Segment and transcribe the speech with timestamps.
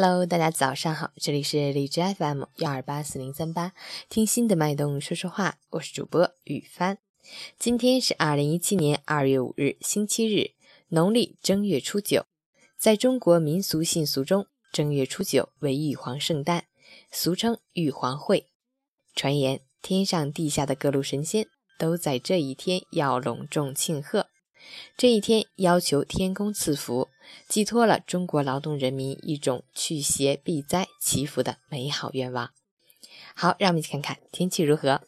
[0.00, 3.72] Hello，大家早上好，这里是荔枝 FM 幺二八四零三八，
[4.08, 6.98] 听心的脉动说说话，我是主播雨帆。
[7.58, 10.52] 今天是二零一七年二月五日，星期日，
[10.90, 12.26] 农历正月初九。
[12.76, 16.66] 在中国民俗信俗中，正月初九为玉皇圣诞，
[17.10, 18.46] 俗称玉皇会。
[19.16, 24.28] 传言天上地下的各路神仙都在这一天要隆重庆贺。
[24.96, 27.08] 这一天要求天公赐福，
[27.48, 32.50] 寄托了中国劳动人民一种去邪避灾、祈福的美好愿望。
[33.34, 35.02] 好，让我们一起看看天气如何。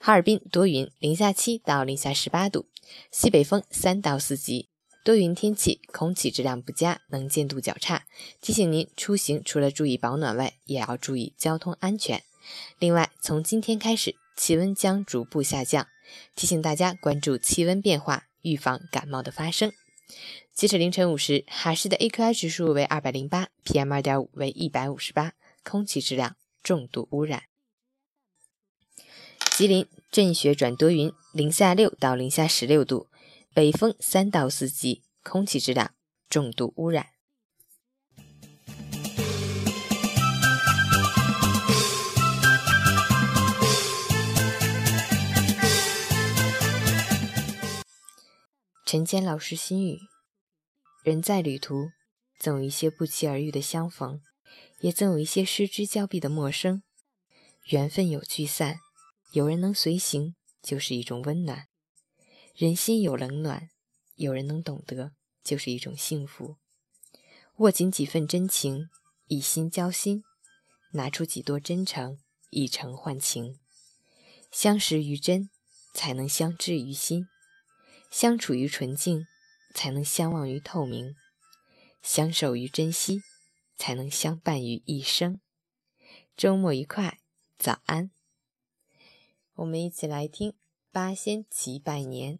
[0.00, 2.66] 哈尔滨多云，零下七到零下十八度，
[3.10, 4.68] 西北风三到四级，
[5.02, 8.04] 多云天气，空气质量不佳，能见度较差。
[8.40, 12.22] 提醒您出行除了注意保暖外，也要注意交通安全。
[12.78, 15.88] 另外，从今天开始，气温将逐步下降，
[16.36, 18.24] 提醒大家关注气温变化。
[18.44, 19.72] 预防感冒的发生。
[20.52, 25.32] 截止凌晨五时，哈市的 AQI 指数为二百零八，PM 二点五为一百五十八，
[25.64, 27.44] 空气质量重度污染。
[29.50, 33.08] 吉林阵雪转多云，零下六到零下十六度，
[33.52, 35.94] 北风三到四级，空气质量
[36.28, 37.13] 重度污染。
[48.94, 49.98] 陈坚老师心语：
[51.02, 51.90] 人在旅途，
[52.38, 54.22] 总有一些不期而遇的相逢，
[54.78, 56.84] 也总有一些失之交臂的陌生。
[57.70, 58.78] 缘分有聚散，
[59.32, 61.64] 有人能随行，就是一种温暖；
[62.54, 63.68] 人心有冷暖，
[64.14, 65.10] 有人能懂得，
[65.42, 66.58] 就是一种幸福。
[67.56, 68.88] 握紧几分真情，
[69.26, 70.20] 以心交心；
[70.92, 72.18] 拿出几多真诚，
[72.50, 73.58] 以诚换情。
[74.52, 75.50] 相识于真，
[75.92, 77.26] 才能相知于心。
[78.16, 79.26] 相处于纯净，
[79.74, 81.16] 才能相望于透明；
[82.00, 83.22] 相守于珍惜，
[83.74, 85.40] 才能相伴于一生。
[86.36, 87.18] 周末愉快，
[87.58, 88.12] 早安！
[89.54, 90.54] 我们一起来听
[90.92, 92.38] 八仙齐拜年。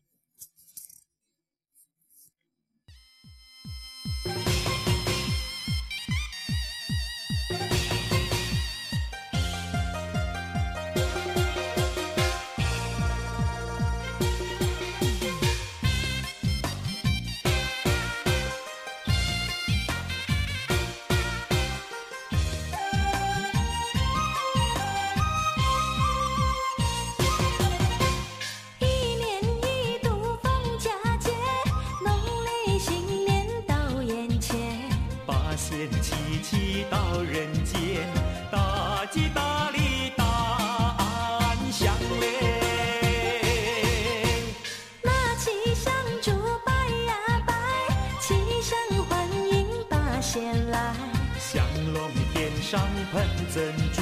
[52.64, 52.80] 上
[53.12, 54.00] 喷珍珠，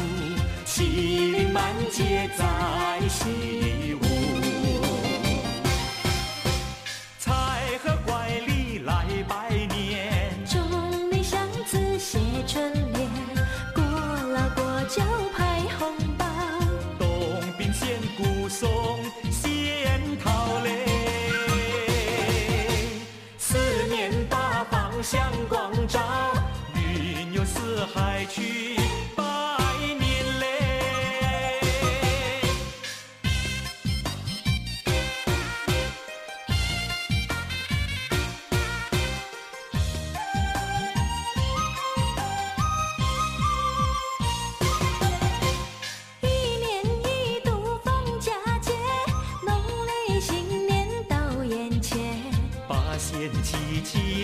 [0.64, 2.46] 麒麟满街在
[3.08, 4.41] 西屋。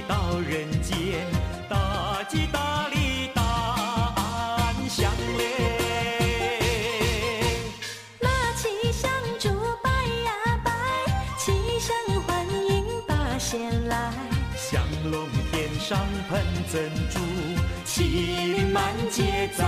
[0.07, 1.27] 到人间，
[1.69, 5.43] 大吉大利大安祥嘞！
[8.21, 9.49] 拿起香烛
[9.83, 9.91] 拜
[10.25, 10.71] 呀拜，
[11.39, 14.13] 齐声欢迎八仙来。
[14.55, 17.19] 香龙天上喷珍珠，
[17.87, 17.97] 麒
[18.55, 19.67] 麟满街在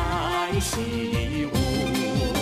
[0.61, 2.40] 习武。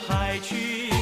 [0.00, 1.01] 海去。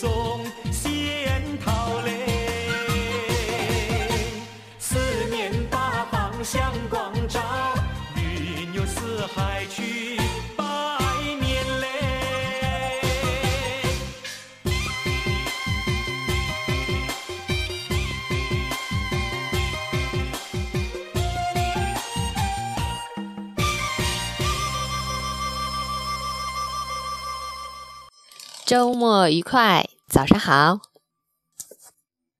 [0.00, 2.27] 送仙桃嘞。
[28.68, 30.80] 周末愉快，早上好，